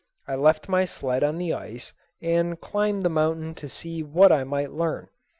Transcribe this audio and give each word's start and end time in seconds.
I 0.27 0.33
left 0.33 0.67
my 0.67 0.83
sled 0.83 1.23
on 1.23 1.37
the 1.37 1.53
ice 1.53 1.93
and 2.23 2.59
climbed 2.59 3.03
the 3.03 3.09
mountain 3.09 3.53
to 3.53 3.69
see 3.69 4.01
what 4.01 4.31
I 4.31 4.43
might 4.43 4.71
learn. 4.71 5.09